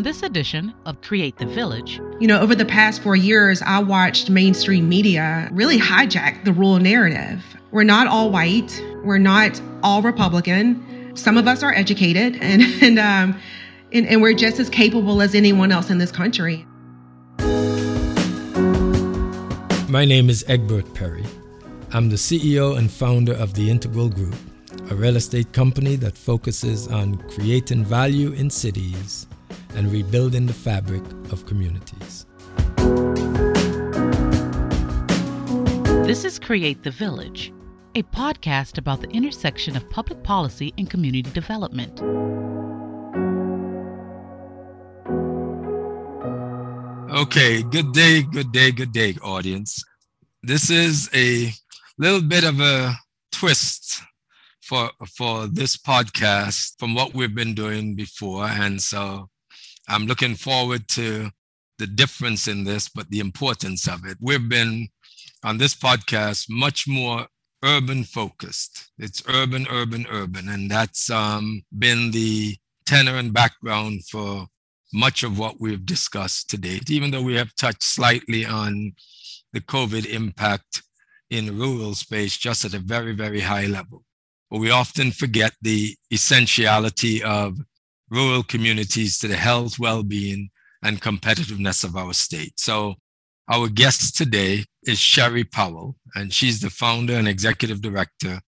[0.00, 3.80] On this edition of Create the Village, you know, over the past four years, I
[3.80, 7.44] watched mainstream media really hijack the rural narrative.
[7.70, 11.14] We're not all white, we're not all Republican.
[11.14, 13.38] Some of us are educated, and and um,
[13.92, 16.66] and, and we're just as capable as anyone else in this country.
[19.90, 21.26] My name is Egbert Perry.
[21.92, 24.36] I'm the CEO and founder of the Integral Group,
[24.90, 29.26] a real estate company that focuses on creating value in cities
[29.74, 32.26] and rebuilding the fabric of communities.
[36.06, 37.52] This is Create the Village,
[37.94, 42.00] a podcast about the intersection of public policy and community development.
[47.12, 49.84] Okay, good day, good day, good day, audience.
[50.42, 51.52] This is a
[51.96, 52.96] little bit of a
[53.30, 54.02] twist
[54.60, 59.29] for for this podcast from what we've been doing before, and so
[59.90, 61.30] I'm looking forward to
[61.78, 64.18] the difference in this, but the importance of it.
[64.20, 64.88] We've been
[65.42, 67.26] on this podcast much more
[67.64, 68.90] urban focused.
[68.98, 72.56] It's urban, urban, urban, and that's um, been the
[72.86, 74.46] tenor and background for
[74.92, 78.92] much of what we've discussed to date, even though we have touched slightly on
[79.52, 80.82] the COVID impact
[81.30, 84.04] in rural space just at a very, very high level.
[84.50, 87.58] But we often forget the essentiality of
[88.10, 90.50] rural communities to the health, well-being,
[90.82, 92.58] and competitiveness of our state.
[92.58, 92.94] So
[93.50, 98.40] our guest today is Sherry Powell, and she's the founder and executive director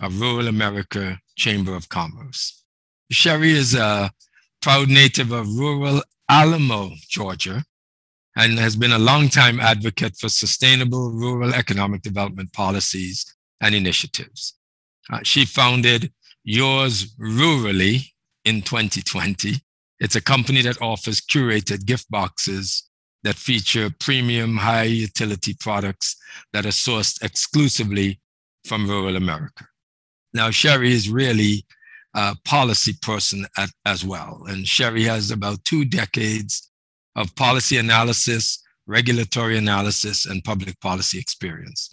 [0.00, 2.64] of Rural America Chamber of Commerce.
[3.10, 4.10] Sherry is a
[4.62, 7.64] proud native of rural Alamo, Georgia,
[8.36, 13.26] and has been a longtime advocate for sustainable rural economic development policies
[13.60, 14.54] and initiatives.
[15.12, 16.12] Uh, she founded
[16.44, 18.10] Yours Rurally
[18.44, 19.56] in 2020.
[19.98, 22.88] It's a company that offers curated gift boxes
[23.22, 26.16] that feature premium high utility products
[26.52, 28.18] that are sourced exclusively
[28.64, 29.66] from rural America.
[30.32, 31.66] Now, Sherry is really
[32.14, 34.44] a policy person at, as well.
[34.48, 36.70] And Sherry has about two decades
[37.16, 41.92] of policy analysis, regulatory analysis, and public policy experience.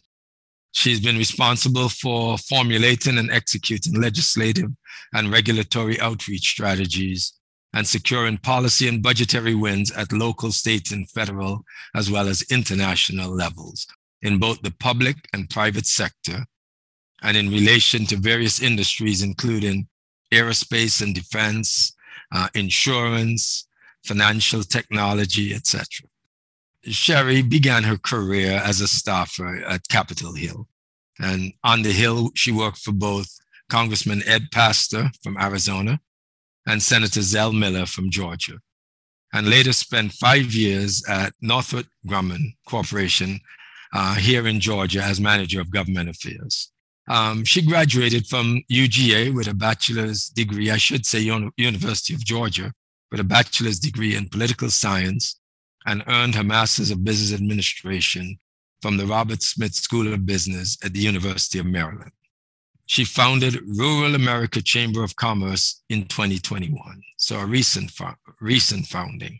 [0.77, 4.69] She's been responsible for formulating and executing legislative
[5.11, 7.33] and regulatory outreach strategies
[7.73, 13.31] and securing policy and budgetary wins at local, state, and federal, as well as international
[13.31, 13.87] levels
[14.21, 16.45] in both the public and private sector,
[17.23, 19.87] and in relation to various industries, including
[20.31, 21.91] aerospace and defense,
[22.31, 23.67] uh, insurance,
[24.05, 25.87] financial technology, etc.
[26.89, 30.67] Sherry began her career as a staffer at Capitol Hill.
[31.19, 33.27] And on the Hill, she worked for both
[33.69, 35.99] Congressman Ed Pastor from Arizona
[36.67, 38.59] and Senator Zell Miller from Georgia,
[39.33, 43.39] and later spent five years at Northrop Grumman Corporation
[43.93, 46.71] uh, here in Georgia as manager of government affairs.
[47.09, 52.73] Um, she graduated from UGA with a bachelor's degree, I should say, University of Georgia,
[53.11, 55.39] with a bachelor's degree in political science
[55.87, 58.37] and earned her Master's of Business Administration
[58.81, 62.11] from the Robert Smith School of Business at the University of Maryland.
[62.85, 67.91] She founded Rural America Chamber of Commerce in 2021, so a recent,
[68.39, 69.39] recent founding.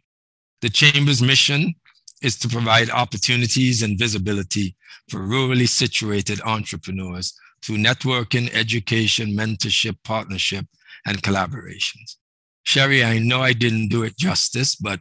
[0.62, 1.76] The Chamber's mission
[2.22, 4.76] is to provide opportunities and visibility
[5.10, 10.66] for rurally situated entrepreneurs through networking, education, mentorship, partnership,
[11.06, 12.16] and collaborations.
[12.64, 15.00] Sherry, I know I didn't do it justice, but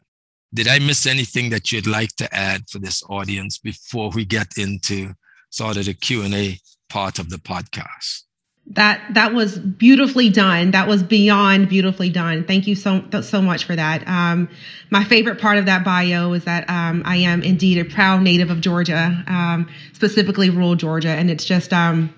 [0.53, 4.57] did I miss anything that you'd like to add for this audience before we get
[4.57, 5.15] into
[5.51, 6.59] sort of the Q&A
[6.89, 8.23] part of the podcast?
[8.71, 10.73] That that was beautifully done.
[10.73, 12.43] That was beyond beautifully done.
[12.43, 14.07] Thank you so so much for that.
[14.09, 14.49] Um,
[14.91, 18.51] my favorite part of that bio is that um, I am indeed a proud native
[18.51, 22.13] of Georgia, um, specifically rural Georgia, and it's just um,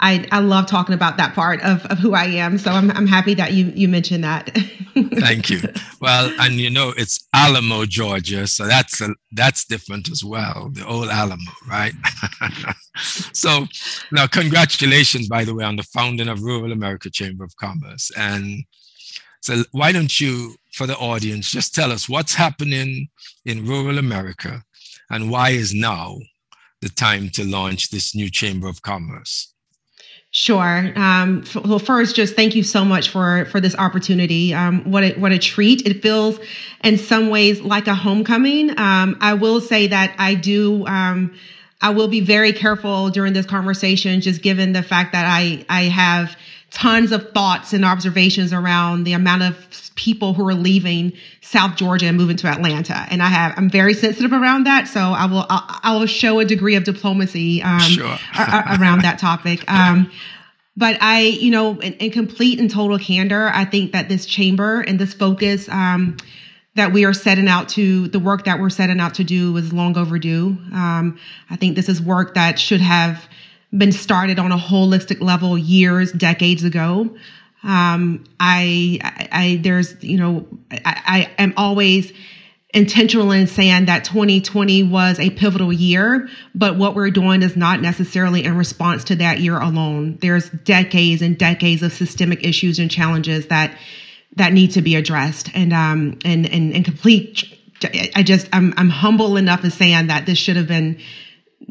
[0.00, 2.56] I, I love talking about that part of, of who I am.
[2.58, 4.50] So I'm, I'm happy that you, you mentioned that.
[4.94, 5.60] Thank you.
[6.00, 8.46] Well, and you know, it's Alamo, Georgia.
[8.46, 10.70] So that's, a, that's different as well.
[10.72, 11.92] The old Alamo, right?
[12.96, 13.66] so
[14.10, 18.10] now congratulations, by the way, on the founding of Rural America Chamber of Commerce.
[18.16, 18.64] And
[19.42, 23.08] so why don't you, for the audience, just tell us what's happening
[23.44, 24.62] in rural America
[25.10, 26.16] and why is now
[26.80, 29.52] the time to launch this new Chamber of Commerce?
[30.32, 30.92] Sure.
[30.96, 34.54] Um, well, first, just thank you so much for for this opportunity.
[34.54, 35.84] Um, what a, what a treat!
[35.86, 36.38] It feels,
[36.84, 38.70] in some ways, like a homecoming.
[38.78, 40.86] Um, I will say that I do.
[40.86, 41.34] Um,
[41.82, 45.82] I will be very careful during this conversation, just given the fact that I I
[45.84, 46.36] have
[46.70, 52.06] tons of thoughts and observations around the amount of people who are leaving South Georgia
[52.06, 53.06] and moving to Atlanta.
[53.10, 54.86] And I have, I'm very sensitive around that.
[54.86, 58.16] So I will, I, I will show a degree of diplomacy um, sure.
[58.36, 59.64] around that topic.
[59.70, 60.10] Um,
[60.76, 64.80] but I, you know, in, in, complete and total candor, I think that this chamber
[64.80, 66.16] and this focus um,
[66.74, 69.72] that we are setting out to, the work that we're setting out to do is
[69.72, 70.56] long overdue.
[70.72, 71.18] Um,
[71.50, 73.28] I think this is work that should have
[73.72, 77.16] been started on a holistic level years, decades ago.
[77.62, 82.12] Um, I, I, I, there's, you know, I, I am always
[82.72, 87.80] intentional in saying that 2020 was a pivotal year, but what we're doing is not
[87.80, 90.18] necessarily in response to that year alone.
[90.20, 93.76] There's decades and decades of systemic issues and challenges that
[94.36, 97.44] that need to be addressed, and um, and and, and complete.
[98.14, 101.00] I just I'm I'm humble enough in saying that this should have been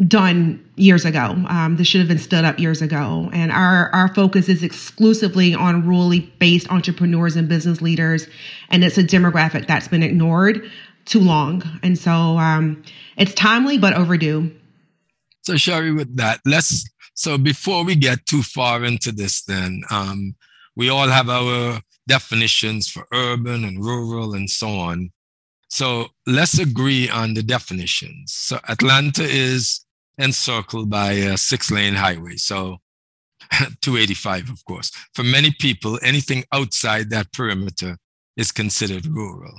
[0.08, 1.36] done years ago.
[1.48, 3.30] Um, this should have been stood up years ago.
[3.34, 8.28] And our, our focus is exclusively on rurally based entrepreneurs and business leaders.
[8.70, 10.70] And it's a demographic that's been ignored
[11.06, 11.64] too long.
[11.84, 12.84] And so um,
[13.18, 14.52] it's timely, but overdue.
[15.42, 20.36] So, Sherry, with that, let's, so before we get too far into this, then, um,
[20.76, 25.12] we all have our definitions for urban and rural and so on.
[25.70, 28.34] So let's agree on the definitions.
[28.34, 29.86] So Atlanta is
[30.18, 32.36] encircled by a six lane highway.
[32.36, 32.80] So
[33.82, 34.92] 285, of course.
[35.14, 37.98] For many people, anything outside that perimeter
[38.36, 39.54] is considered rural.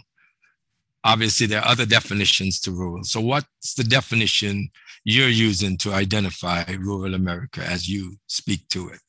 [1.03, 3.05] Obviously, there are other definitions to rural.
[3.05, 4.69] So, what's the definition
[5.05, 9.01] you're using to identify rural America as you speak to it?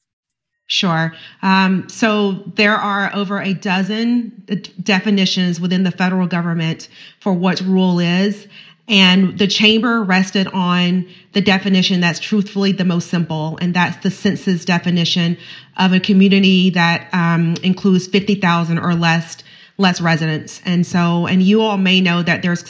[0.72, 1.14] Sure.
[1.42, 4.42] Um, so there are over a dozen
[4.82, 6.88] definitions within the federal government
[7.20, 8.48] for what rule is.
[8.88, 14.10] And the chamber rested on the definition that's truthfully the most simple, and that's the
[14.12, 15.38] census definition
[15.76, 19.44] of a community that um, includes 50,000 or less
[19.78, 20.62] less residents.
[20.64, 22.64] And so, and you all may know that there's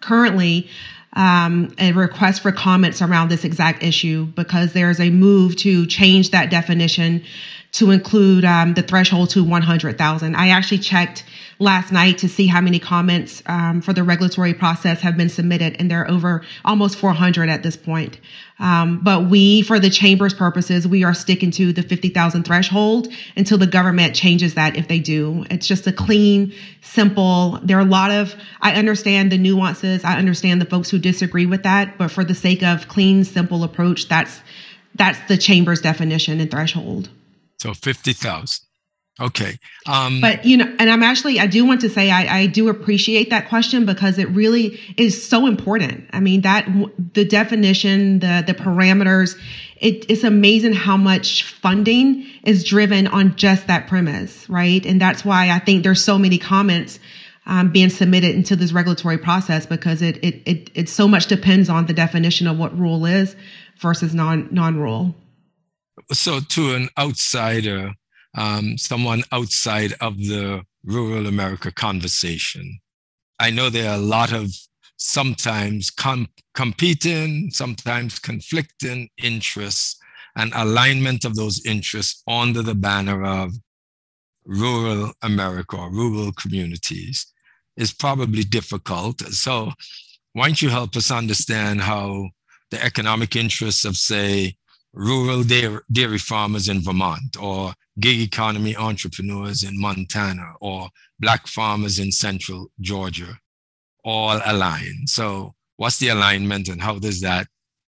[0.00, 0.68] currently
[1.14, 6.30] um, a request for comments around this exact issue because there's a move to change
[6.30, 7.24] that definition
[7.74, 10.36] to include um, the threshold to 100,000.
[10.36, 11.24] I actually checked
[11.58, 15.74] last night to see how many comments um, for the regulatory process have been submitted,
[15.80, 18.20] and there are over almost 400 at this point.
[18.60, 23.58] Um, but we, for the chamber's purposes, we are sticking to the 50,000 threshold until
[23.58, 25.44] the government changes that if they do.
[25.50, 30.04] It's just a clean, simple, there are a lot of, I understand the nuances.
[30.04, 33.64] I understand the folks who disagree with that, but for the sake of clean, simple
[33.64, 34.40] approach, that's,
[34.94, 37.08] that's the chamber's definition and threshold.
[37.64, 38.66] So 50,000.
[39.18, 39.58] Okay.
[39.86, 42.68] Um, but, you know, and I'm actually, I do want to say I, I do
[42.68, 46.10] appreciate that question because it really is so important.
[46.12, 46.68] I mean, that
[47.14, 49.40] the definition, the, the parameters,
[49.78, 54.84] it, it's amazing how much funding is driven on just that premise, right?
[54.84, 56.98] And that's why I think there's so many comments
[57.46, 61.70] um, being submitted into this regulatory process because it, it, it, it so much depends
[61.70, 63.34] on the definition of what rule is
[63.78, 65.14] versus non, non-rural
[66.12, 67.92] so to an outsider,
[68.36, 72.80] um, someone outside of the rural America conversation,
[73.38, 74.50] I know there are a lot of
[74.96, 79.96] sometimes com- competing, sometimes conflicting interests
[80.36, 83.52] and alignment of those interests under the banner of
[84.44, 87.32] rural America or rural communities
[87.76, 89.20] is probably difficult.
[89.32, 89.72] So,
[90.32, 92.28] why don't you help us understand how
[92.70, 94.56] the economic interests of, say,
[94.94, 102.12] rural dairy, farmers in Vermont or gig economy entrepreneurs in Montana or black farmers in
[102.12, 103.38] central Georgia
[104.04, 105.06] all align.
[105.06, 107.48] So what's the alignment and how does that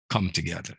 [0.10, 0.76] come together?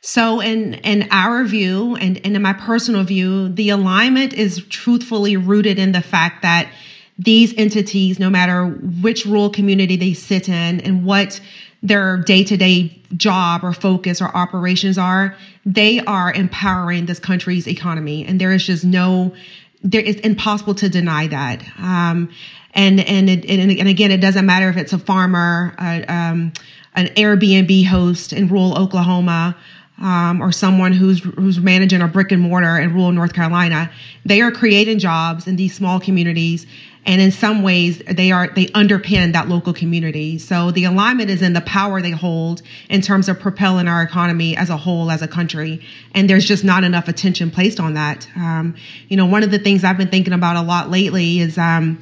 [0.00, 5.36] So in in our view and, and in my personal view, the alignment is truthfully
[5.36, 6.70] rooted in the fact that
[7.18, 11.40] these entities, no matter which rural community they sit in and what
[11.82, 17.66] their day to day job or focus or operations are, they are empowering this country's
[17.68, 18.26] economy.
[18.26, 19.34] And there is just no,
[19.82, 21.62] there is impossible to deny that.
[21.78, 22.30] Um,
[22.74, 26.52] and, and, it, and, and again, it doesn't matter if it's a farmer, um,
[26.94, 29.56] an Airbnb host in rural Oklahoma,
[30.00, 33.90] um, or someone who's who's managing a brick and mortar in rural North Carolina,
[34.24, 36.66] they are creating jobs in these small communities
[37.08, 40.38] and in some ways they are they underpin that local community.
[40.38, 42.60] So the alignment is in the power they hold
[42.90, 45.80] in terms of propelling our economy as a whole as a country.
[46.14, 48.28] And there's just not enough attention placed on that.
[48.36, 48.76] Um,
[49.08, 51.98] you know one of the things i've been thinking about a lot lately is um,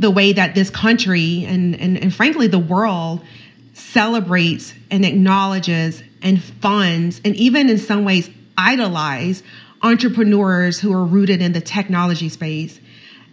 [0.00, 3.24] the way that this country and, and, and frankly the world
[3.74, 9.44] celebrates and acknowledges and funds and even in some ways idolize
[9.82, 12.80] entrepreneurs who are rooted in the technology space.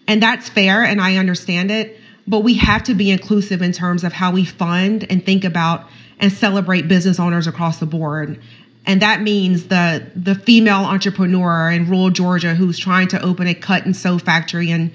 [0.08, 2.00] And that's fair, and I understand it.
[2.28, 5.88] But we have to be inclusive in terms of how we fund and think about
[6.20, 8.40] and celebrate business owners across the board.
[8.86, 13.54] And that means the the female entrepreneur in rural Georgia who's trying to open a
[13.54, 14.92] cut and sew factory and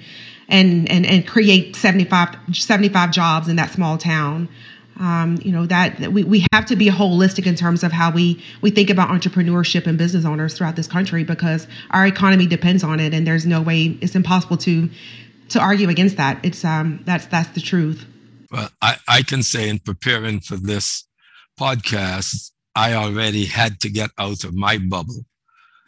[0.47, 4.49] and and, and create 75, 75 jobs in that small town.
[4.99, 8.11] Um, you know that, that we, we have to be holistic in terms of how
[8.11, 12.83] we we think about entrepreneurship and business owners throughout this country because our economy depends
[12.83, 14.89] on it and there's no way it's impossible to
[15.49, 16.39] to argue against that.
[16.43, 18.05] It's um that's that's the truth.
[18.51, 21.05] Well i i can say in preparing for this
[21.59, 25.25] podcast i already had to get out of my bubble.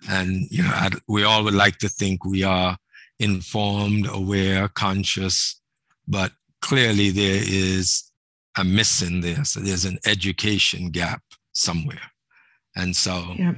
[0.09, 2.77] And you know I'd, we all would like to think we are
[3.19, 5.61] informed aware conscious
[6.07, 6.31] but
[6.61, 8.03] clearly there is
[8.57, 9.43] a missing there.
[9.45, 11.21] So there's an education gap
[11.53, 12.11] somewhere.
[12.75, 13.55] And so yep.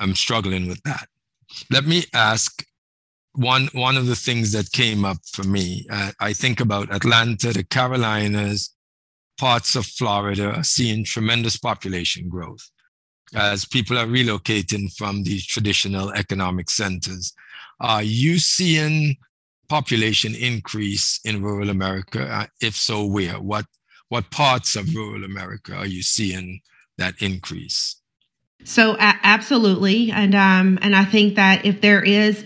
[0.00, 1.06] I'm struggling with that.
[1.70, 2.64] Let me ask
[3.34, 5.86] one one of the things that came up for me.
[5.90, 8.74] Uh, I think about Atlanta, the Carolinas,
[9.38, 12.70] parts of Florida are seeing tremendous population growth
[13.34, 17.32] as people are relocating from these traditional economic centers.
[17.80, 19.16] Are you seeing
[19.68, 22.28] population increase in rural America?
[22.30, 23.40] Uh, if so, where?
[23.40, 23.66] What
[24.12, 26.60] what parts of rural America are you seeing
[26.98, 27.96] that increase?
[28.62, 32.44] So absolutely, and um, and I think that if there is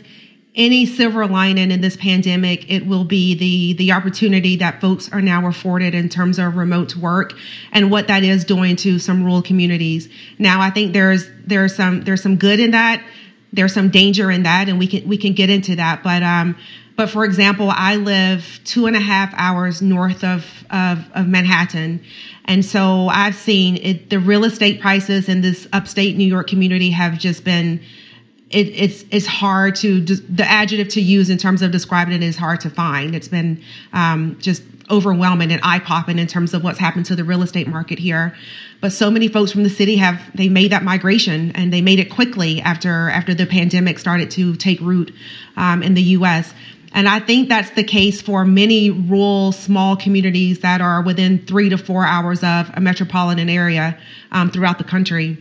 [0.55, 5.21] any silver lining in this pandemic, it will be the the opportunity that folks are
[5.21, 7.33] now afforded in terms of remote work
[7.73, 10.09] and what that is doing to some rural communities.
[10.39, 13.05] Now, I think there's there's some there's some good in that.
[13.53, 16.05] There's some danger in that, and we can we can get into that.
[16.05, 16.57] But um,
[16.97, 22.03] but for example, I live two and a half hours north of, of, of Manhattan.
[22.47, 26.91] And so I've seen it, the real estate prices in this upstate New York community
[26.91, 27.81] have just been,
[28.51, 32.37] it, it's, it's hard to, the adjective to use in terms of describing it is
[32.37, 33.15] hard to find.
[33.15, 33.63] It's been
[33.93, 37.67] um, just overwhelming and eye popping in terms of what's happened to the real estate
[37.67, 38.35] market here.
[38.81, 41.99] But so many folks from the city have they made that migration and they made
[41.99, 45.15] it quickly after after the pandemic started to take root
[45.57, 46.53] um, in the U.S.
[46.97, 51.69] And I think that's the case for many rural, small communities that are within three
[51.69, 53.99] to four hours of a metropolitan area
[54.33, 55.37] um, throughout the country.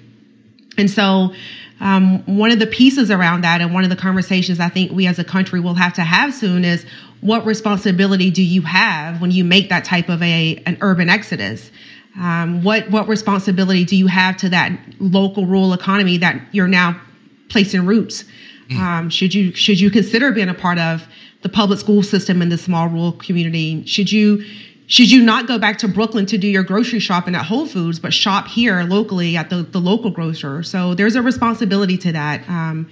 [0.77, 1.33] And so,
[1.79, 5.07] um, one of the pieces around that, and one of the conversations I think we
[5.07, 6.85] as a country will have to have soon is
[7.21, 11.71] what responsibility do you have when you make that type of a an urban exodus?
[12.19, 16.99] Um, what what responsibility do you have to that local rural economy that you're now
[17.47, 18.25] placing roots?
[18.69, 18.79] Mm.
[18.79, 21.07] Um, should you should you consider being a part of
[21.41, 23.85] the public school system in the small rural community?
[23.85, 24.43] Should you
[24.87, 27.99] should you not go back to Brooklyn to do your grocery shopping at Whole Foods,
[27.99, 30.61] but shop here locally at the, the local grocer?
[30.61, 32.47] So there's a responsibility to that.
[32.49, 32.89] Um.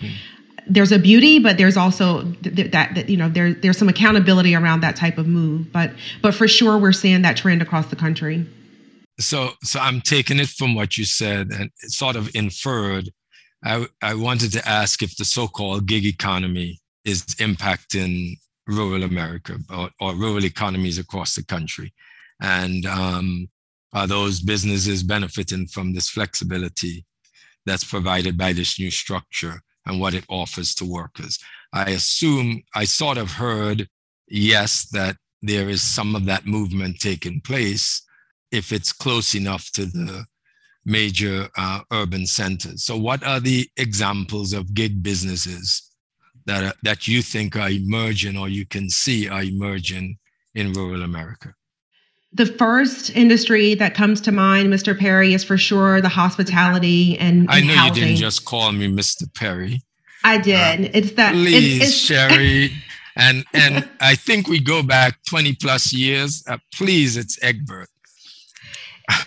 [0.65, 4.55] There's a beauty, but there's also th- that, that you know there there's some accountability
[4.55, 5.69] around that type of move.
[5.73, 8.47] But but for sure, we're seeing that trend across the country.
[9.19, 13.09] So so I'm taking it from what you said and sort of inferred.
[13.61, 19.89] I I wanted to ask if the so-called gig economy is impacting rural America or,
[19.99, 21.93] or rural economies across the country.
[22.41, 23.49] And um,
[23.93, 27.05] are those businesses benefiting from this flexibility
[27.65, 31.39] that's provided by this new structure and what it offers to workers?
[31.73, 33.87] I assume I sort of heard,
[34.27, 38.01] yes, that there is some of that movement taking place
[38.51, 40.25] if it's close enough to the
[40.85, 42.83] major uh, urban centers.
[42.83, 45.92] So, what are the examples of gig businesses
[46.45, 50.17] that, are, that you think are emerging or you can see are emerging
[50.55, 51.53] in rural America?
[52.31, 54.97] The first industry that comes to mind, Mr.
[54.97, 57.95] Perry, is for sure the hospitality and, and I know housing.
[57.95, 59.31] you didn't just call me Mr.
[59.35, 59.81] Perry.
[60.23, 60.85] I did.
[60.85, 61.33] Uh, it's that.
[61.33, 62.71] Please, it's, it's, Sherry.
[63.15, 66.43] and and I think we go back 20 plus years.
[66.47, 67.89] Uh, please, it's Egbert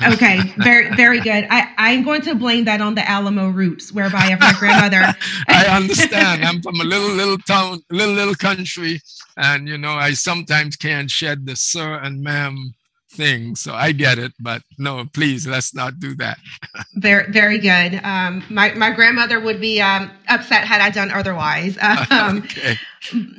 [0.03, 1.47] okay, very very good.
[1.51, 5.15] I I'm going to blame that on the Alamo roots, whereby if my grandmother.
[5.49, 6.45] I understand.
[6.45, 9.01] I'm from a little little town, little little country,
[9.37, 12.76] and you know I sometimes can't shed the sir and ma'am
[13.17, 13.57] thing.
[13.57, 16.39] So I get it, but no, please let's not do that.
[16.95, 18.01] very, very good.
[18.05, 21.79] Um, my my grandmother would be um, upset had I done otherwise.
[22.09, 22.77] Um, okay.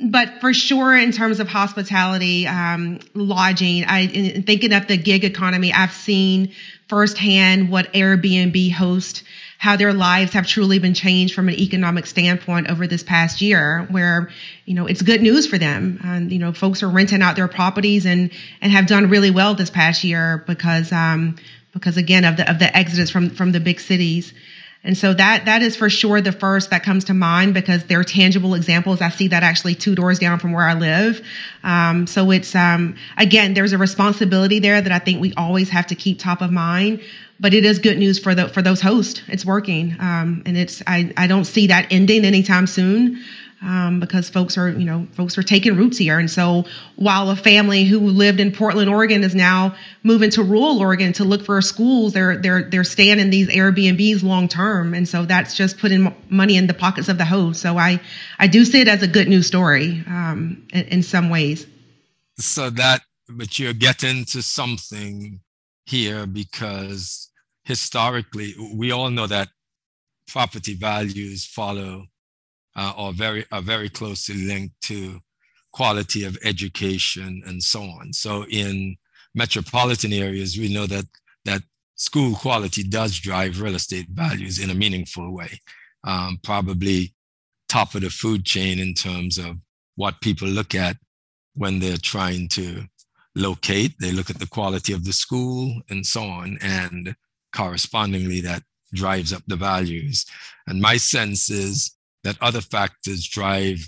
[0.03, 4.07] But for sure, in terms of hospitality, um, lodging, I
[4.46, 6.53] thinking of the gig economy, I've seen
[6.88, 9.24] firsthand what Airbnb hosts,
[9.58, 13.88] how their lives have truly been changed from an economic standpoint over this past year
[13.89, 14.29] where
[14.65, 16.00] you know it's good news for them.
[16.03, 19.56] And you know folks are renting out their properties and and have done really well
[19.56, 21.38] this past year because um
[21.74, 24.34] because again of the of the exodus from from the big cities
[24.84, 28.03] And so that that is for sure the first that comes to mind because they're
[28.03, 29.01] tangible examples.
[29.01, 31.25] I see that actually two doors down from where I live.
[31.63, 35.88] Um, so it's um, again, there's a responsibility there that I think we always have
[35.88, 37.01] to keep top of mind.
[37.39, 39.22] But it is good news for the for those hosts.
[39.27, 43.24] It's working, um, and it's I I don't see that ending anytime soon
[43.61, 46.19] um, because folks are, you know, folks are taking roots here.
[46.19, 50.79] And so while a family who lived in Portland, Oregon is now moving to rural
[50.79, 54.93] Oregon to look for schools, they're, they're, they're staying in these Airbnbs long term.
[54.93, 57.61] And so that's just putting money in the pockets of the host.
[57.61, 57.99] So I,
[58.39, 61.65] I do see it as a good news story um, in, in some ways.
[62.37, 65.39] So that, but you're getting to something
[65.85, 67.29] here because
[67.63, 69.49] historically, we all know that
[70.27, 72.07] property values follow
[72.77, 75.19] uh, are very are very closely linked to
[75.74, 78.13] quality of education and so on.
[78.13, 78.96] So in
[79.36, 81.05] metropolitan areas, we know that
[81.46, 81.62] that
[81.96, 85.60] school quality does drive real estate values in a meaningful way.
[86.03, 87.13] Um, probably
[87.67, 89.57] top of the food chain in terms of
[89.96, 90.96] what people look at
[91.55, 92.84] when they're trying to
[93.36, 93.96] locate.
[94.00, 97.15] They look at the quality of the school and so on, and
[97.53, 100.25] correspondingly, that drives up the values.
[100.67, 103.79] And my sense is that other factors drive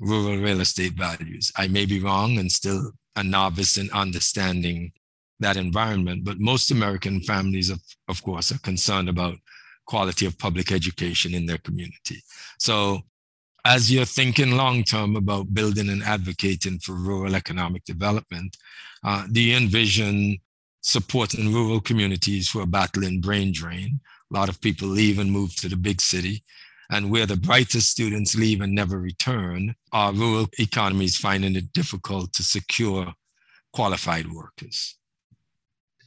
[0.00, 1.52] rural real estate values.
[1.56, 4.92] I may be wrong and still a novice in understanding
[5.40, 9.36] that environment, but most American families, of, of course, are concerned about
[9.86, 12.22] quality of public education in their community.
[12.58, 13.02] So
[13.64, 18.56] as you're thinking long term about building and advocating for rural economic development,
[19.04, 20.38] uh, do you envision
[20.80, 24.00] supporting rural communities who are battling brain drain?
[24.32, 26.42] A lot of people leave and move to the big city
[26.90, 32.32] and where the brightest students leave and never return, our rural economies finding it difficult
[32.34, 33.14] to secure
[33.72, 34.96] qualified workers.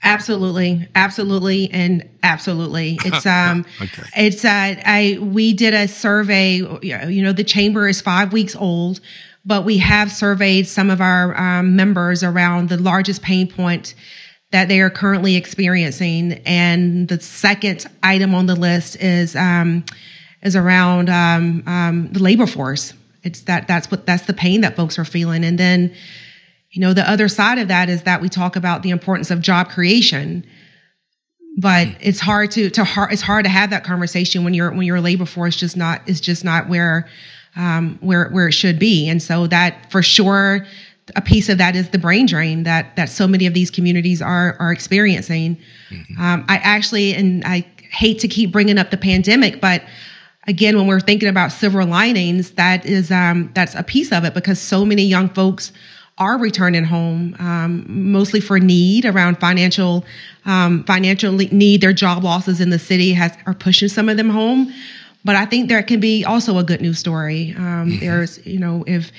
[0.01, 2.98] Absolutely, absolutely, and absolutely.
[3.05, 4.03] It's um, okay.
[4.15, 6.55] it's uh, I we did a survey.
[6.81, 9.01] You know, the chamber is five weeks old,
[9.45, 13.93] but we have surveyed some of our um, members around the largest pain point
[14.51, 19.83] that they are currently experiencing, and the second item on the list is um,
[20.41, 22.93] is around um, um, the labor force.
[23.23, 25.93] It's that that's what that's the pain that folks are feeling, and then
[26.71, 29.41] you know the other side of that is that we talk about the importance of
[29.41, 30.45] job creation,
[31.57, 31.97] but mm.
[31.99, 35.01] it's hard to to hard it's hard to have that conversation when you're when your
[35.01, 37.09] labor force just not is just not where
[37.57, 40.65] um, where where it should be, and so that for sure
[41.15, 44.21] a piece of that is the brain drain that that so many of these communities
[44.21, 45.57] are are experiencing.
[45.89, 46.21] Mm-hmm.
[46.21, 49.83] Um, I actually, and I hate to keep bringing up the pandemic, but
[50.50, 54.33] again, when we're thinking about silver linings, that is um, that's a piece of it
[54.33, 55.72] because so many young folks
[56.18, 60.03] are returning home, um, mostly for need around financial
[60.46, 61.81] um, financial need.
[61.81, 64.74] Their job losses in the city has are pushing some of them home,
[65.24, 67.53] but I think there can be also a good news story.
[67.55, 68.00] Um, mm-hmm.
[68.00, 69.12] There's you know if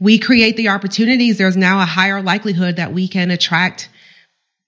[0.00, 3.88] we create the opportunities, there's now a higher likelihood that we can attract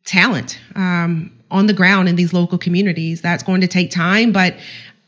[0.05, 3.21] talent um, on the ground in these local communities.
[3.21, 4.55] That's going to take time, but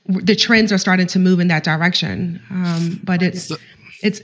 [0.08, 2.42] the trends are starting to move in that direction.
[2.50, 3.56] Um, but it's so,
[4.02, 4.20] it's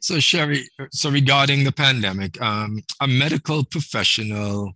[0.00, 0.68] so Sherry.
[0.90, 4.72] So regarding the pandemic, um, a medical professional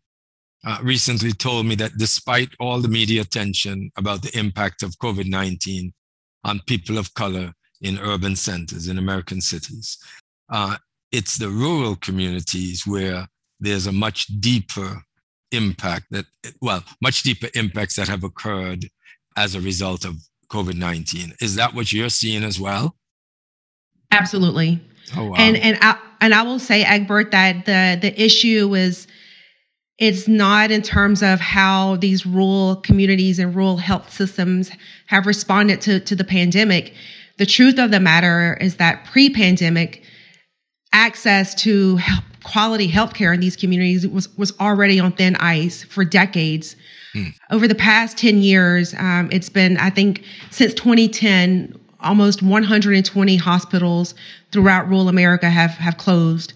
[0.66, 5.26] uh, recently told me that despite all the media attention about the impact of COVID
[5.26, 5.92] nineteen
[6.44, 9.98] on people of color in urban centers in American cities,
[10.50, 10.76] uh,
[11.12, 13.26] it's the rural communities where
[13.58, 15.02] there's a much deeper
[15.52, 16.26] impact that
[16.60, 18.88] well much deeper impacts that have occurred
[19.36, 20.16] as a result of
[20.50, 21.34] COVID 19.
[21.40, 22.96] Is that what you're seeing as well?
[24.10, 24.80] Absolutely.
[25.16, 25.36] Oh, wow.
[25.38, 29.06] And, and, I, and I will say, Egbert, that the, the issue is
[29.98, 34.70] it's not in terms of how these rural communities and rural health systems
[35.06, 36.94] have responded to, to the pandemic.
[37.38, 40.02] The truth of the matter is that pre pandemic,
[40.92, 46.04] access to health, quality healthcare in these communities was, was already on thin ice for
[46.04, 46.76] decades.
[47.12, 47.28] Hmm.
[47.50, 54.14] Over the past 10 years, um, it's been, I think, since 2010, almost 120 hospitals
[54.52, 56.52] throughout rural America have, have closed.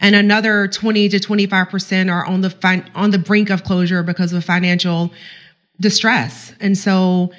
[0.00, 4.44] And another 20 to 25% are on the on the brink of closure because of
[4.44, 5.10] financial
[5.80, 6.52] distress.
[6.60, 7.32] And so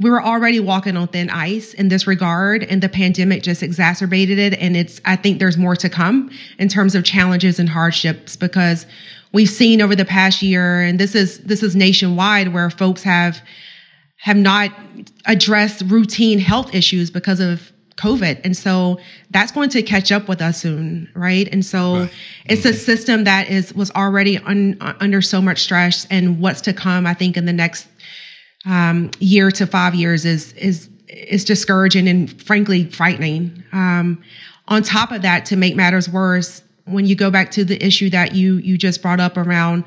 [0.00, 4.38] we were already walking on thin ice in this regard and the pandemic just exacerbated
[4.38, 8.34] it and it's i think there's more to come in terms of challenges and hardships
[8.34, 8.86] because
[9.32, 13.40] we've seen over the past year, and this is this is nationwide, where folks have
[14.16, 14.70] have not
[15.26, 18.40] addressed routine health issues because of COVID.
[18.44, 18.98] And so
[19.30, 21.48] that's going to catch up with us soon, right?
[21.52, 22.12] And so right.
[22.46, 26.72] it's a system that is was already un, under so much stress and what's to
[26.72, 27.88] come, I think in the next
[28.66, 33.62] um, year to five years is is is discouraging and frankly frightening.
[33.72, 34.22] Um,
[34.68, 38.10] on top of that, to make matters worse, when you go back to the issue
[38.10, 39.84] that you you just brought up around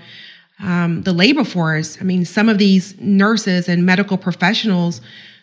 [0.59, 5.01] um, the labor force, I mean, some of these nurses and medical professionals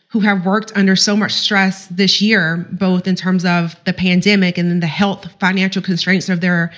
[0.09, 4.59] who have worked under so much stress this year, both in terms of the pandemic
[4.59, 6.73] and then the health financial constraints of their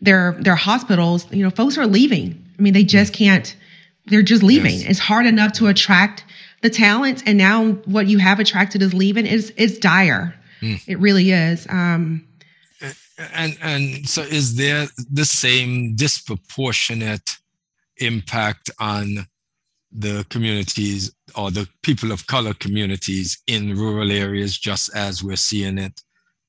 [0.00, 2.42] their their hospitals, you know, folks are leaving.
[2.58, 3.54] I mean, they just can't.
[4.06, 4.76] They're just leaving.
[4.76, 4.90] Yes.
[4.90, 6.24] It's hard enough to attract
[6.62, 9.26] the talent, and now what you have attracted is leaving.
[9.26, 10.34] is is dire.
[10.62, 10.80] Mm.
[10.86, 11.66] It really is.
[11.68, 12.26] Um,
[13.34, 17.30] and and so is there the same disproportionate
[17.98, 19.26] impact on
[19.92, 25.78] the communities or the people of color communities in rural areas just as we're seeing
[25.78, 26.02] it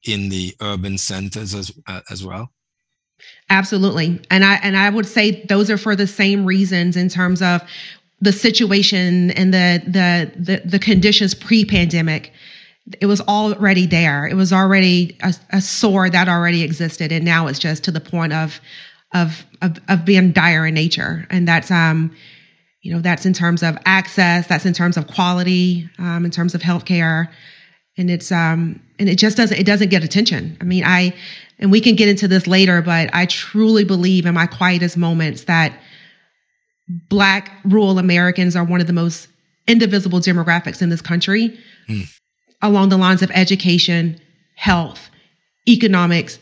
[0.05, 2.51] in the urban centers as uh, as well?
[3.49, 4.19] Absolutely.
[4.29, 7.61] And i and i would say those are for the same reasons in terms of
[8.21, 12.31] the situation and the the the, the conditions pre-pandemic
[12.99, 14.25] it was already there.
[14.25, 17.99] It was already a, a, sore that already existed, and now it's just to the
[17.99, 18.59] point of,
[19.13, 22.11] of of of being dire in nature, and that's um,
[22.81, 26.55] you know, that's in terms of access, that's in terms of quality, um, in terms
[26.55, 27.27] of healthcare,
[27.97, 30.57] and it's um, and it just doesn't it doesn't get attention.
[30.59, 31.13] I mean, I
[31.59, 35.43] and we can get into this later, but I truly believe in my quietest moments
[35.43, 35.79] that
[37.09, 39.27] Black rural Americans are one of the most
[39.67, 41.57] indivisible demographics in this country.
[41.87, 42.20] Mm
[42.61, 44.19] along the lines of education,
[44.55, 45.09] health,
[45.67, 46.39] economics,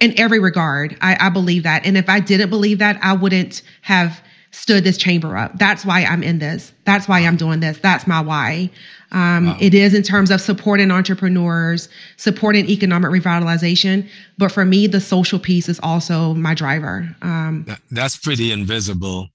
[0.00, 0.96] in every regard.
[1.00, 1.84] I, I, believe that.
[1.84, 5.58] And if I didn't believe that, I wouldn't have stood this chamber up.
[5.58, 6.72] That's why I'm in this.
[6.84, 7.78] That's why I'm doing this.
[7.78, 8.70] That's my why.
[9.12, 9.56] Um, wow.
[9.60, 14.08] It is in terms of supporting entrepreneurs, supporting economic revitalization.
[14.36, 17.14] But for me, the social piece is also my driver.
[17.22, 19.28] Um, that, that's pretty invisible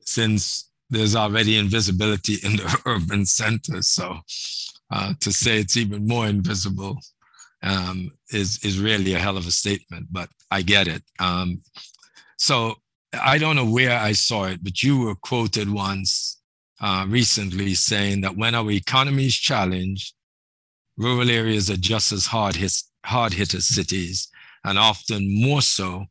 [0.00, 3.88] since there's already invisibility in the urban centers.
[3.88, 4.20] So
[4.90, 6.98] uh, to say it's even more invisible
[7.62, 10.06] um, is is really a hell of a statement.
[10.10, 11.02] But I get it.
[11.18, 11.62] Um,
[12.36, 12.76] so
[13.12, 16.40] I don't know where I saw it, but you were quoted once
[16.80, 20.14] uh, recently saying that when our economy is challenged,
[20.96, 22.72] rural areas are just as hard hit
[23.04, 24.28] hard hit as cities,
[24.64, 26.06] and often more so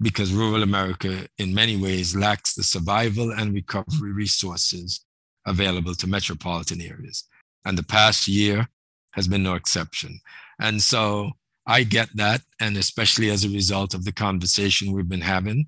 [0.00, 5.04] because rural America, in many ways, lacks the survival and recovery resources
[5.46, 7.24] available to metropolitan areas
[7.66, 8.68] and the past year
[9.12, 10.20] has been no exception.
[10.60, 11.32] And so
[11.66, 15.66] I get that, and especially as a result of the conversation we've been having.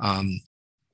[0.00, 0.40] Um,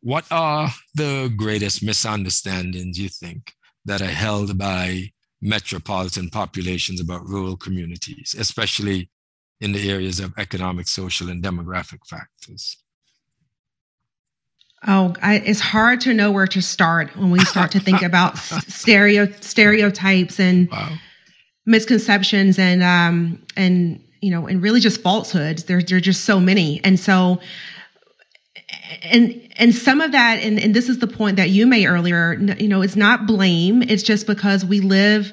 [0.02, 3.52] what are the greatest misunderstandings you think
[3.86, 9.10] that are held by metropolitan populations about rural communities, especially
[9.60, 12.83] in the areas of economic, social, and demographic factors?
[14.86, 18.36] Oh, I, it's hard to know where to start when we start to think about
[18.68, 20.90] stereo stereotypes and wow.
[21.64, 25.64] misconceptions and um and you know and really just falsehoods.
[25.64, 27.40] There there're just so many, and so
[29.02, 32.34] and and some of that and and this is the point that you made earlier.
[32.34, 33.82] You know, it's not blame.
[33.82, 35.32] It's just because we live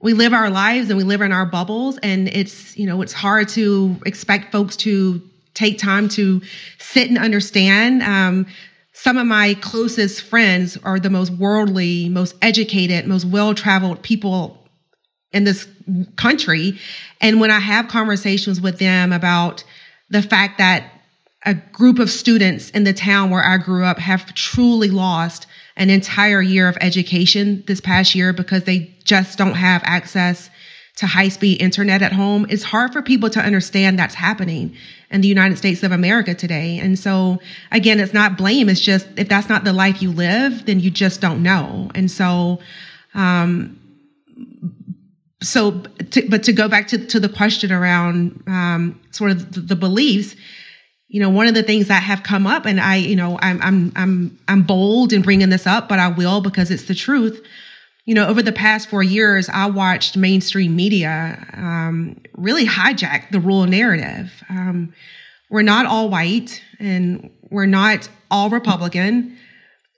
[0.00, 3.12] we live our lives and we live in our bubbles, and it's you know it's
[3.12, 5.22] hard to expect folks to
[5.54, 6.42] take time to
[6.78, 8.46] sit and understand um,
[8.92, 14.58] some of my closest friends are the most worldly, most educated, most well traveled people
[15.32, 15.66] in this
[16.16, 16.78] country.
[17.20, 19.64] And when I have conversations with them about
[20.10, 20.90] the fact that
[21.44, 25.90] a group of students in the town where I grew up have truly lost an
[25.90, 30.50] entire year of education this past year because they just don't have access
[30.96, 34.76] to high speed internet at home, it's hard for people to understand that's happening
[35.10, 36.78] in the United States of America today.
[36.78, 38.68] And so, again, it's not blame.
[38.68, 41.90] It's just if that's not the life you live, then you just don't know.
[41.94, 42.60] And so,
[43.14, 43.78] um,
[45.42, 49.60] so, to, but to go back to, to the question around um, sort of the,
[49.60, 50.36] the beliefs,
[51.08, 53.60] you know, one of the things that have come up, and I, you know, I'm
[53.60, 57.44] I'm I'm I'm bold in bringing this up, but I will because it's the truth
[58.04, 63.38] you know, over the past four years, I watched mainstream media um, really hijack the
[63.38, 64.32] rural narrative.
[64.48, 64.92] Um,
[65.50, 69.36] we're not all white and we're not all Republican,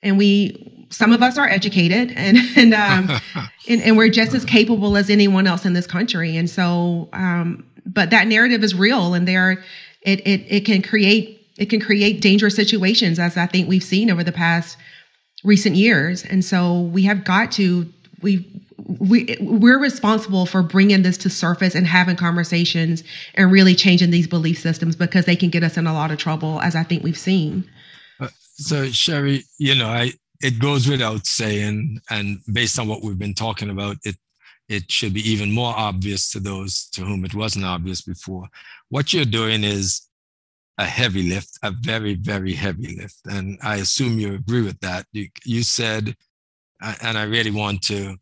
[0.03, 3.21] and we some of us are educated and and um,
[3.69, 6.37] and, and, we're just as capable as anyone else in this country.
[6.37, 9.65] And so, um, but that narrative is real, and there
[10.03, 14.11] it it it can create it can create dangerous situations, as I think we've seen
[14.11, 14.77] over the past
[15.45, 16.25] recent years.
[16.25, 17.87] And so we have got to
[18.23, 18.47] we
[18.87, 23.05] we we're responsible for bringing this to surface and having conversations
[23.35, 26.19] and really changing these belief systems because they can get us in a lot of
[26.19, 27.65] trouble as i think we've seen
[28.21, 30.13] uh, so sherry you know i
[30.45, 34.17] it goes without saying, and based on what we've been talking about, it
[34.69, 38.49] it should be even more obvious to those to whom it wasn't obvious before.
[38.89, 40.07] What you're doing is
[40.79, 43.21] a heavy lift, a very, very heavy lift.
[43.27, 45.07] And I assume you agree with that.
[45.13, 46.17] You, you said,
[47.03, 48.17] and I really want to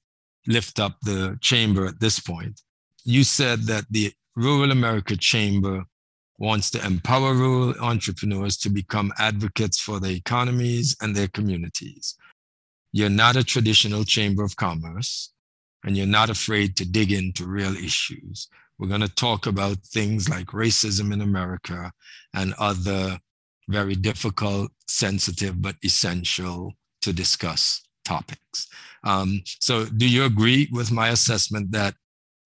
[0.47, 2.61] lift up the chamber at this point.
[3.05, 5.85] You said that the Rural America Chamber
[6.39, 12.17] wants to empower rural entrepreneurs to become advocates for their economies and their communities.
[12.91, 15.33] You're not a traditional chamber of commerce,
[15.85, 18.49] and you're not afraid to dig into real issues.
[18.79, 21.93] We're going to talk about things like racism in America
[22.35, 23.21] and other
[23.69, 28.69] very difficult, sensitive, but essential to discuss topics.
[29.05, 31.95] Um, so, do you agree with my assessment that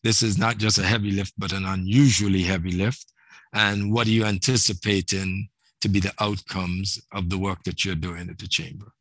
[0.03, 3.13] this is not just a heavy lift, but an unusually heavy lift?
[3.53, 5.49] And what are you anticipating
[5.81, 8.93] to be the outcomes of the work that you're doing at the chamber?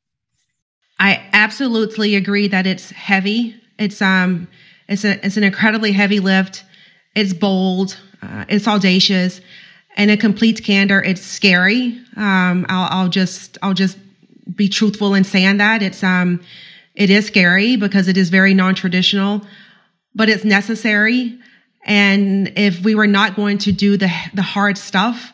[0.99, 3.55] I absolutely agree that it's heavy.
[3.77, 4.47] It's um,
[4.87, 6.63] it's a it's an incredibly heavy lift.
[7.15, 9.41] It's bold, uh, it's audacious,
[9.95, 11.97] and in complete candor, it's scary.
[12.17, 13.97] Um, I'll, I'll just I'll just
[14.53, 16.41] be truthful in saying that it's um
[16.93, 19.41] it is scary because it is very non-traditional,
[20.13, 21.37] but it's necessary.
[21.83, 25.33] And if we were not going to do the the hard stuff,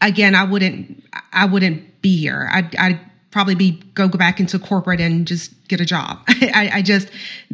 [0.00, 2.48] again, I wouldn't I wouldn't be here.
[2.52, 6.18] I'd, I'd probably be go, back into corporate and just get a job.
[6.28, 7.10] I, I, just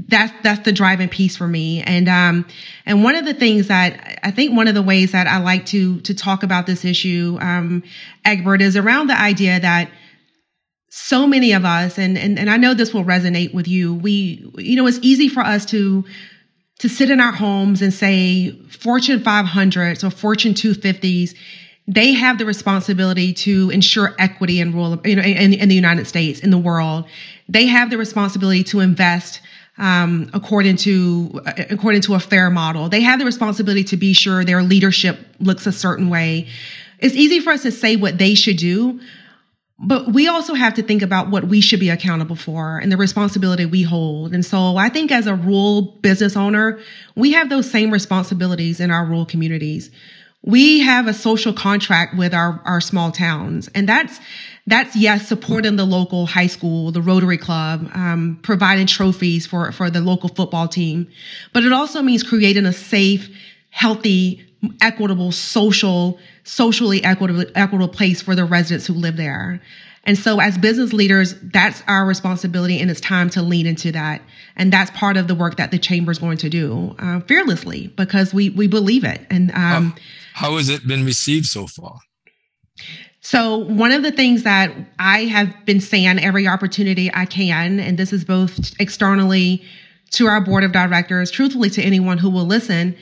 [0.09, 1.83] that's that's the driving piece for me.
[1.83, 2.47] And um
[2.87, 5.67] and one of the things that I think one of the ways that I like
[5.67, 7.83] to to talk about this issue, um,
[8.25, 9.91] Egbert, is around the idea that
[10.97, 13.95] so many of us, and, and and I know this will resonate with you.
[13.95, 16.05] We you know it's easy for us to
[16.79, 21.35] to sit in our homes and say Fortune 500s or Fortune 250s
[21.87, 26.07] they have the responsibility to ensure equity in rural, you know, in, in the United
[26.07, 27.07] States, in the world.
[27.49, 29.41] They have the responsibility to invest
[29.77, 32.89] um, according to according to a fair model.
[32.89, 36.49] They have the responsibility to be sure their leadership looks a certain way.
[37.01, 39.01] It's easy for us to say what they should do,
[39.79, 42.97] but we also have to think about what we should be accountable for and the
[42.97, 44.33] responsibility we hold.
[44.33, 46.79] And so I think as a rural business owner,
[47.17, 49.91] we have those same responsibilities in our rural communities
[50.47, 53.69] we have a social contract with our, our small towns.
[53.75, 54.21] And that's,
[54.67, 59.89] that's yes, supporting the local high school, the Rotary Club, um, providing trophies for, for
[59.89, 61.09] the local football team.
[61.55, 63.35] But it also means creating a safe,
[63.71, 64.45] healthy,
[64.83, 69.63] equitable, social, socially equitable, equitable place for the residents who live there.
[70.07, 74.23] And so as business leaders, that's our responsibility and it's time to lean into that.
[74.57, 77.89] And that's part of the work that the chamber is going to do uh, fearlessly
[77.89, 79.27] because we, we believe it.
[79.31, 79.95] And, um,
[80.35, 81.99] how, how has it been received so far?
[83.21, 87.99] So, one of the things that I have been saying every opportunity I can, and
[87.99, 89.65] this is both externally
[90.11, 92.95] to our board of directors, truthfully to anyone who will listen,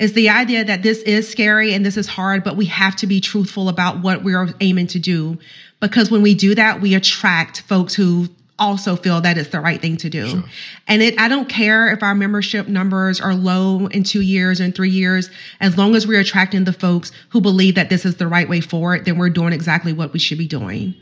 [0.00, 3.06] is the idea that this is scary and this is hard, but we have to
[3.06, 5.38] be truthful about what we're aiming to do.
[5.78, 9.80] Because when we do that, we attract folks who also feel that it's the right
[9.80, 10.28] thing to do.
[10.28, 10.44] Sure.
[10.88, 14.74] And it, I don't care if our membership numbers are low in two years and
[14.74, 18.26] three years, as long as we're attracting the folks who believe that this is the
[18.26, 20.94] right way forward, then we're doing exactly what we should be doing.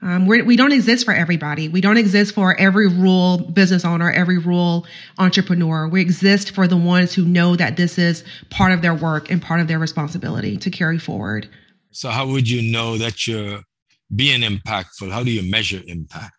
[0.00, 1.68] Um, we're, we do not exist for everybody.
[1.68, 4.86] We don't exist for every rural business owner, every rural
[5.18, 5.88] entrepreneur.
[5.88, 9.42] We exist for the ones who know that this is part of their work and
[9.42, 11.48] part of their responsibility to carry forward.
[11.90, 13.62] So, how would you know that you're
[14.14, 15.10] being impactful?
[15.10, 16.34] How do you measure impact?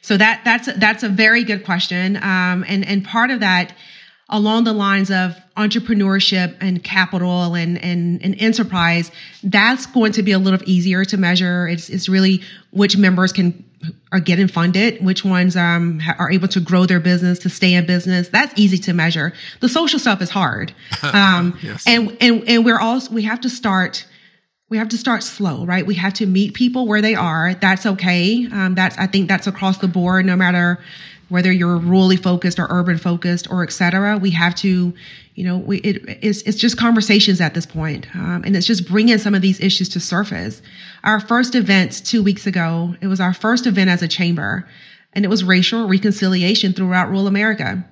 [0.00, 3.74] So that that's that's a very good question, um, and and part of that
[4.28, 9.10] along the lines of entrepreneurship and capital and, and, and enterprise,
[9.44, 11.68] that's going to be a little easier to measure.
[11.68, 13.64] It's, it's really which members can
[14.12, 17.86] are getting funded, which ones um, are able to grow their business, to stay in
[17.86, 18.28] business.
[18.28, 19.32] That's easy to measure.
[19.60, 21.84] The social stuff is hard, um, yes.
[21.86, 24.06] and and and we're also we have to start.
[24.68, 25.86] We have to start slow, right?
[25.86, 27.54] We have to meet people where they are.
[27.54, 28.48] That's okay.
[28.50, 30.80] Um, that's I think that's across the board, no matter
[31.28, 34.16] whether you're rurally focused or urban focused or et cetera.
[34.16, 34.94] We have to,
[35.34, 38.06] you know, we, it, it's, it's just conversations at this point.
[38.14, 40.62] Um, and it's just bringing some of these issues to surface.
[41.02, 44.68] Our first event two weeks ago, it was our first event as a chamber
[45.14, 47.84] and it was racial reconciliation throughout rural America.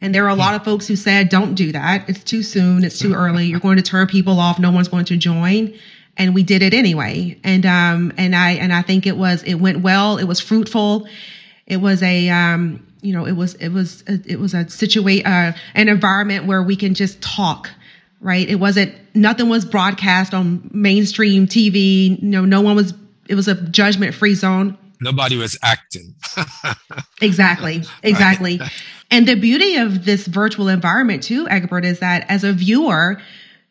[0.00, 2.08] And there are a lot of folks who said, don't do that.
[2.08, 2.84] It's too soon.
[2.84, 3.46] It's too early.
[3.46, 4.58] You're going to turn people off.
[4.58, 5.74] No one's going to join.
[6.16, 7.38] And we did it anyway.
[7.44, 10.16] And, um, and I, and I think it was, it went well.
[10.16, 11.06] It was fruitful
[11.70, 15.24] it was a, um, you know, it was it was a, it was a situate
[15.24, 17.70] uh, an environment where we can just talk,
[18.20, 18.46] right?
[18.46, 22.20] It wasn't nothing was broadcast on mainstream TV.
[22.20, 22.92] You know, no one was.
[23.28, 24.76] It was a judgment free zone.
[25.00, 26.16] nobody was acting.
[27.22, 28.58] exactly, exactly.
[28.58, 28.72] Right.
[29.12, 33.20] And the beauty of this virtual environment too, Egbert, is that as a viewer,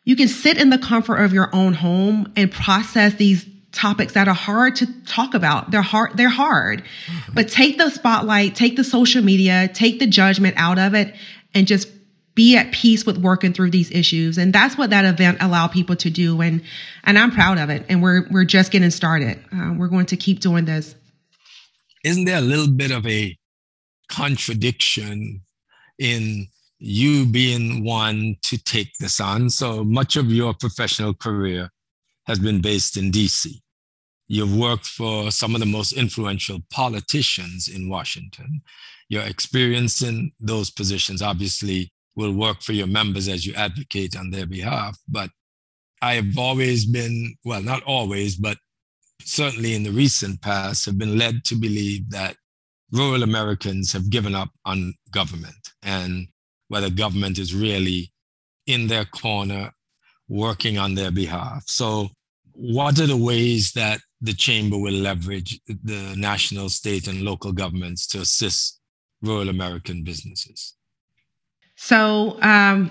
[0.04, 4.28] you can sit in the comfort of your own home and process these topics that
[4.28, 5.70] are hard to talk about.
[5.70, 6.16] They're hard.
[6.16, 7.32] They're hard, mm-hmm.
[7.34, 11.14] but take the spotlight, take the social media, take the judgment out of it,
[11.54, 11.88] and just
[12.34, 14.38] be at peace with working through these issues.
[14.38, 16.40] And that's what that event allowed people to do.
[16.40, 16.62] And
[17.04, 17.84] and I'm proud of it.
[17.88, 19.38] And we're we're just getting started.
[19.52, 20.94] Uh, we're going to keep doing this.
[22.04, 23.36] Isn't there a little bit of a
[24.08, 25.42] contradiction
[25.98, 26.46] in
[26.78, 29.50] you being one to take this on?
[29.50, 31.70] So much of your professional career
[32.26, 33.60] has been based in DC.
[34.28, 38.62] You've worked for some of the most influential politicians in Washington.
[39.08, 44.30] Your experience in those positions obviously will work for your members as you advocate on
[44.30, 44.96] their behalf.
[45.08, 45.30] But
[46.00, 48.58] I have always been, well, not always, but
[49.22, 52.36] certainly in the recent past, have been led to believe that
[52.92, 56.28] rural Americans have given up on government and
[56.68, 58.12] whether government is really
[58.66, 59.72] in their corner
[60.30, 61.64] working on their behalf.
[61.66, 62.08] So,
[62.54, 68.06] what are the ways that the chamber will leverage the national, state, and local governments
[68.08, 68.80] to assist
[69.22, 70.74] rural American businesses?
[71.74, 72.90] So, um,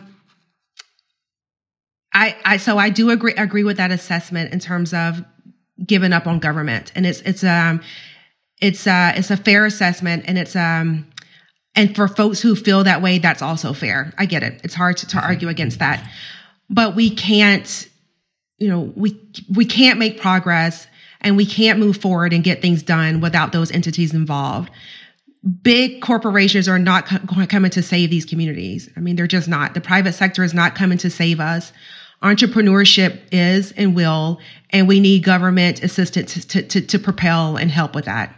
[2.13, 5.23] I, I, so I do agree agree with that assessment in terms of
[5.86, 7.82] giving up on government, and it's it's um
[8.60, 11.08] it's uh it's a fair assessment, and it's um
[11.75, 14.12] and for folks who feel that way, that's also fair.
[14.17, 14.60] I get it.
[14.63, 16.04] It's hard to, to argue against that,
[16.70, 17.90] but we can't,
[18.58, 19.20] you know, we
[19.56, 20.88] we can't make progress
[21.22, 24.72] and we can't move forward and get things done without those entities involved
[25.64, 28.90] big corporations are not co- coming to save these communities.
[28.96, 29.74] I mean, they're just not.
[29.74, 31.72] The private sector is not coming to save us.
[32.22, 34.40] Entrepreneurship is and will,
[34.72, 38.36] and we need government assistance to, to, to propel and help with that.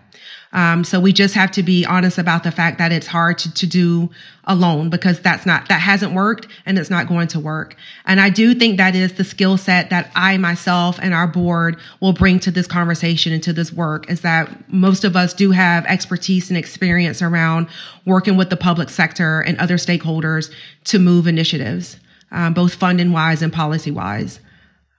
[0.53, 3.53] Um, so we just have to be honest about the fact that it's hard to,
[3.53, 4.09] to do
[4.43, 7.77] alone because that's not, that hasn't worked and it's not going to work.
[8.05, 11.79] And I do think that is the skill set that I myself and our board
[12.01, 15.51] will bring to this conversation and to this work is that most of us do
[15.51, 17.67] have expertise and experience around
[18.05, 20.51] working with the public sector and other stakeholders
[20.85, 21.97] to move initiatives,
[22.31, 24.41] um, both funding wise and policy wise.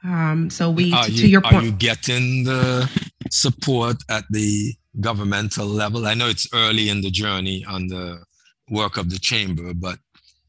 [0.04, 2.90] Um, so we, are to, you, to your point, are you getting the
[3.30, 6.06] support at the governmental level?
[6.06, 8.24] I know it's early in the journey on the
[8.70, 9.98] work of the chamber, but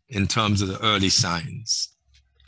[0.09, 1.89] in terms of the early signs.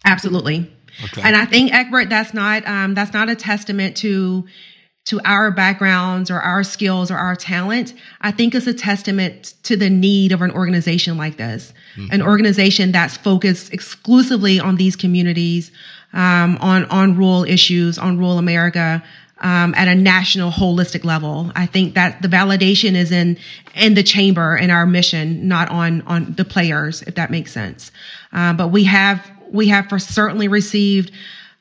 [0.05, 0.71] Absolutely.
[1.03, 1.21] Okay.
[1.23, 4.45] And I think Egbert, that's not um, that's not a testament to
[5.05, 7.93] to our backgrounds or our skills or our talent.
[8.21, 12.12] I think it's a testament to the need of an organization like this, mm-hmm.
[12.12, 15.71] an organization that's focused exclusively on these communities,
[16.13, 19.03] um, on on rural issues, on rural America,
[19.45, 21.51] um, at a national holistic level.
[21.55, 23.38] I think that the validation is in
[23.75, 27.91] in the chamber in our mission, not on on the players, if that makes sense.
[28.34, 31.12] Uh, but we have we have for certainly received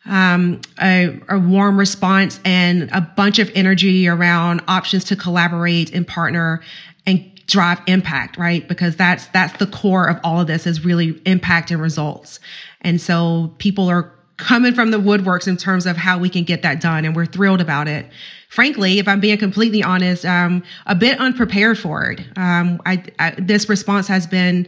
[0.07, 6.07] um, a, a, warm response and a bunch of energy around options to collaborate and
[6.07, 6.63] partner
[7.07, 8.67] and drive impact, right?
[8.67, 12.41] Because that's that's the core of all of this is really impact and results.
[12.81, 16.63] And so people are coming from the woodworks in terms of how we can get
[16.63, 18.07] that done, and we're thrilled about it.
[18.49, 22.21] Frankly, if I'm being completely honest, um, a bit unprepared for it.
[22.37, 24.67] Um, I, I, this response has been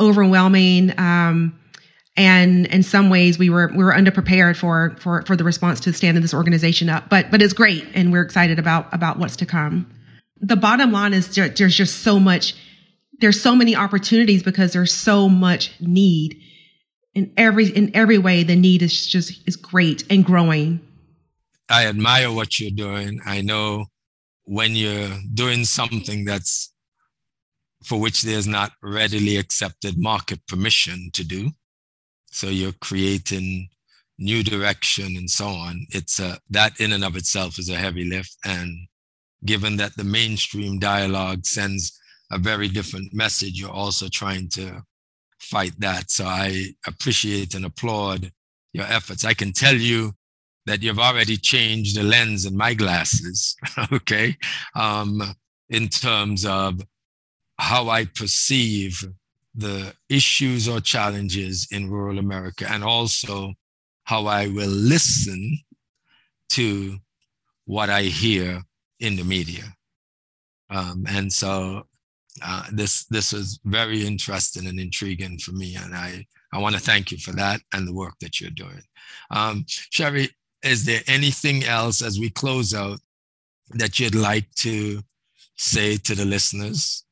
[0.00, 0.98] overwhelming.
[0.98, 1.58] Um,
[2.16, 5.92] and in some ways we were we were underprepared for for for the response to
[5.92, 9.46] standing this organization up but but it's great and we're excited about about what's to
[9.46, 9.88] come
[10.40, 12.54] the bottom line is there's just so much
[13.20, 16.42] there's so many opportunities because there's so much need
[17.18, 20.80] in every in every way the need is just is great and growing.
[21.68, 23.20] I admire what you're doing.
[23.26, 23.86] I know
[24.44, 26.72] when you're doing something that's
[27.84, 31.50] for which there's not readily accepted market permission to do
[32.30, 33.68] so you're creating
[34.18, 38.04] new direction and so on it's a that in and of itself is a heavy
[38.04, 38.36] lift.
[38.44, 38.88] And
[39.44, 41.98] given that the mainstream dialogue sends
[42.30, 44.82] a very different message you're also trying to
[45.40, 46.10] fight that.
[46.10, 48.32] So I appreciate and applaud
[48.72, 49.24] your efforts.
[49.24, 50.12] I can tell you
[50.66, 53.56] that you've already changed the lens in my glasses,
[53.92, 54.36] okay,
[54.74, 55.22] um,
[55.70, 56.80] in terms of
[57.58, 59.04] how I perceive
[59.54, 63.54] the issues or challenges in rural America and also
[64.04, 65.58] how I will listen
[66.50, 66.98] to
[67.64, 68.62] what I hear
[69.00, 69.64] in the media.
[70.70, 71.87] Um, and so
[72.42, 76.80] uh, this this was very interesting and intriguing for me, and I I want to
[76.80, 78.82] thank you for that and the work that you're doing.
[79.30, 80.30] Um, Sherry,
[80.62, 83.00] is there anything else as we close out
[83.70, 85.02] that you'd like to
[85.56, 87.04] say to the listeners?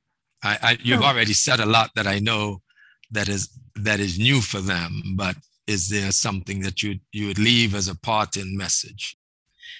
[0.42, 1.06] I, I, you've oh.
[1.06, 2.62] already said a lot that I know
[3.10, 7.38] that is that is new for them, but is there something that you you would
[7.38, 9.16] leave as a parting message?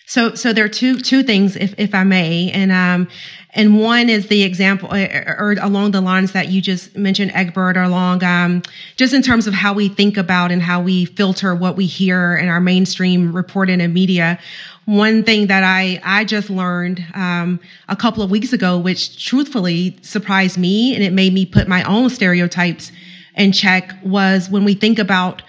[0.09, 3.09] So, so there are two two things, if if I may, and um,
[3.55, 7.33] and one is the example, or, uh, or along the lines that you just mentioned,
[7.35, 8.63] Egbert, or along um,
[8.95, 12.37] just in terms of how we think about and how we filter what we hear
[12.37, 14.39] in our mainstream reporting and media.
[14.85, 19.99] One thing that I I just learned um, a couple of weeks ago, which truthfully
[20.03, 22.93] surprised me, and it made me put my own stereotypes
[23.35, 25.43] in check, was when we think about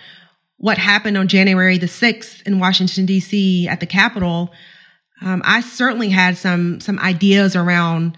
[0.58, 3.68] what happened on January the 6th in Washington, D.C.
[3.68, 4.52] at the Capitol,
[5.22, 8.18] um, I certainly had some, some ideas around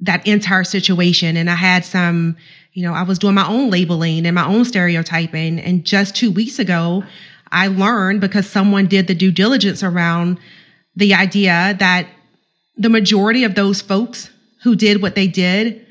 [0.00, 1.36] that entire situation.
[1.36, 2.36] And I had some,
[2.72, 5.60] you know, I was doing my own labeling and my own stereotyping.
[5.60, 7.04] And just two weeks ago,
[7.50, 10.38] I learned because someone did the due diligence around
[10.96, 12.08] the idea that
[12.76, 14.30] the majority of those folks
[14.62, 15.86] who did what they did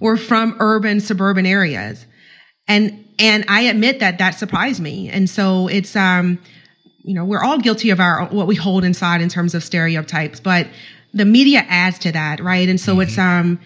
[0.00, 2.06] were from urban, suburban areas.
[2.66, 5.08] And and I admit that that surprised me.
[5.08, 6.38] And so it's, um,
[7.02, 10.40] you know, we're all guilty of our, what we hold inside in terms of stereotypes,
[10.40, 10.68] but
[11.14, 12.68] the media adds to that, right?
[12.68, 13.02] And so mm-hmm.
[13.02, 13.60] it's, um,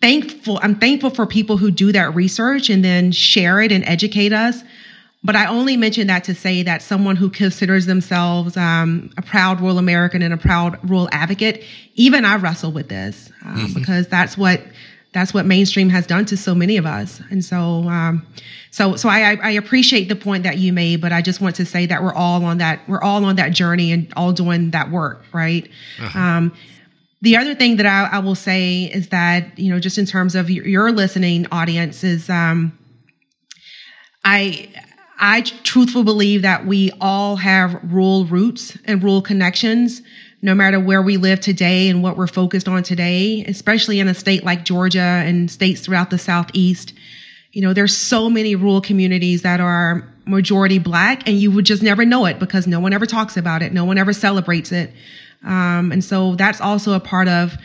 [0.00, 4.32] thankful, I'm thankful for people who do that research and then share it and educate
[4.32, 4.62] us.
[5.24, 9.60] But I only mention that to say that someone who considers themselves um, a proud
[9.60, 13.74] rural American and a proud rural advocate, even I wrestle with this uh, mm-hmm.
[13.74, 14.62] because that's what
[15.16, 17.22] that's what mainstream has done to so many of us.
[17.30, 17.56] And so,
[17.88, 18.26] um,
[18.70, 21.64] so, so I, I appreciate the point that you made, but I just want to
[21.64, 24.90] say that we're all on that, we're all on that journey and all doing that
[24.90, 25.66] work, right?
[25.98, 26.18] Uh-huh.
[26.18, 26.56] Um,
[27.22, 30.34] the other thing that I, I, will say is that, you know, just in terms
[30.34, 32.78] of your, your listening audience is, um,
[34.22, 34.68] I,
[35.18, 40.02] I truthfully believe that we all have rural roots and rural connections
[40.42, 44.14] no matter where we live today and what we're focused on today, especially in a
[44.14, 46.92] state like Georgia and states throughout the Southeast.
[47.52, 51.82] You know, there's so many rural communities that are majority black and you would just
[51.82, 53.72] never know it because no one ever talks about it.
[53.72, 54.92] No one ever celebrates it.
[55.44, 57.56] Um, and so that's also a part of,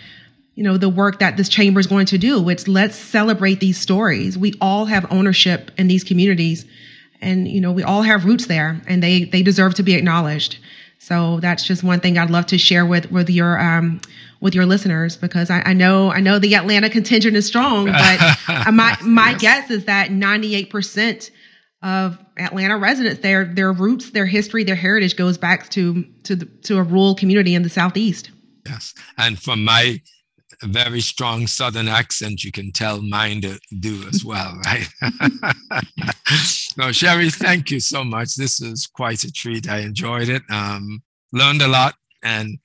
[0.56, 2.48] you know, the work that this chamber is going to do.
[2.50, 4.38] It's let's celebrate these stories.
[4.38, 6.66] We all have ownership in these communities
[7.22, 10.58] and, you know, we all have roots there and they, they deserve to be acknowledged.
[11.02, 14.02] So that's just one thing I'd love to share with with your um,
[14.40, 18.38] with your listeners because I, I, know I know the Atlanta contingent is strong, but
[18.72, 19.42] my my yes.
[19.42, 21.32] guess is that 98 percent
[21.82, 26.46] of Atlanta residents their their roots, their history, their heritage goes back to to the,
[26.46, 28.30] to a rural community in the southeast.
[28.68, 30.02] Yes, and from my
[30.68, 33.41] very strong southern accent you can tell mine
[33.80, 34.88] do as well right?
[36.76, 38.36] So sherry thank you so much.
[38.36, 39.70] This is quite a treat.
[39.70, 40.41] I enjoyed it.
[40.49, 41.03] Um,
[41.34, 42.59] learned a lot and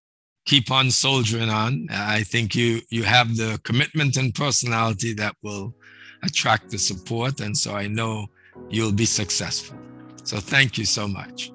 [0.45, 1.89] keep on soldiering on.
[1.91, 5.75] I think you you have the commitment and personality that will
[6.23, 8.27] attract the support and so i know
[8.71, 9.77] you'll be successful.
[10.25, 11.53] So thank you so much.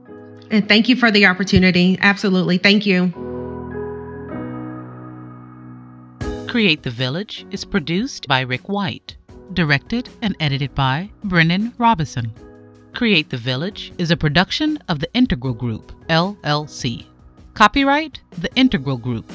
[0.52, 1.98] And thank you for the opportunity.
[2.02, 2.58] Absolutely.
[2.58, 3.31] Thank you
[6.52, 9.16] Create the Village is produced by Rick White,
[9.54, 12.30] directed and edited by Brennan Robison.
[12.92, 17.06] Create the Village is a production of the Integral Group, LLC.
[17.54, 19.32] Copyright The Integral Group.